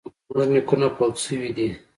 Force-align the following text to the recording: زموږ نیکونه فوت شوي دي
زموږ 0.31 0.47
نیکونه 0.53 0.87
فوت 0.95 1.15
شوي 1.25 1.51
دي 1.57 1.69